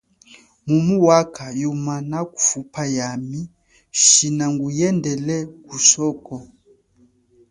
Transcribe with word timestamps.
Mumu 0.67 0.95
wakha 1.07 1.47
yuma 1.61 1.93
nakufupa 2.09 2.81
yami 2.97 3.39
shina 4.03 4.45
nguyendele 4.53 5.37
kusuko? 5.67 6.35